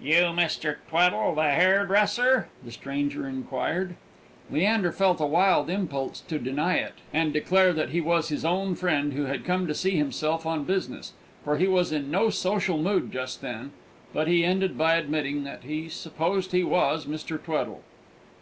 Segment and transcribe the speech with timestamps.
[0.00, 0.76] "You Mr.
[0.90, 3.96] Tweddle the hairdresser?" the stranger inquired.
[4.50, 8.76] Leander felt a wild impulse to deny it, and declare that he was his own
[8.76, 11.12] friend, and had come to see himself on business,
[11.44, 13.72] for he was in no social mood just then;
[14.14, 17.36] but he ended by admitting that he supposed he was Mr.
[17.38, 17.82] Tweddle.